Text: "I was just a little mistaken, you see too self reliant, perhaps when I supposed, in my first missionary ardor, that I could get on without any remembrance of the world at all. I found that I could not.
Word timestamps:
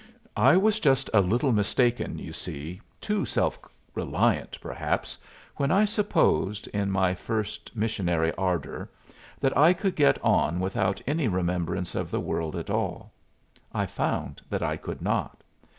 "I 0.41 0.57
was 0.57 0.79
just 0.79 1.11
a 1.13 1.21
little 1.21 1.51
mistaken, 1.51 2.17
you 2.17 2.33
see 2.33 2.81
too 2.99 3.23
self 3.23 3.59
reliant, 3.93 4.57
perhaps 4.59 5.15
when 5.57 5.69
I 5.69 5.85
supposed, 5.85 6.67
in 6.69 6.89
my 6.89 7.13
first 7.13 7.75
missionary 7.75 8.33
ardor, 8.33 8.89
that 9.39 9.55
I 9.55 9.73
could 9.73 9.95
get 9.95 10.17
on 10.23 10.59
without 10.59 11.03
any 11.05 11.27
remembrance 11.27 11.93
of 11.93 12.09
the 12.09 12.19
world 12.19 12.55
at 12.55 12.71
all. 12.71 13.11
I 13.75 13.85
found 13.85 14.41
that 14.49 14.63
I 14.63 14.75
could 14.75 15.03
not. 15.03 15.43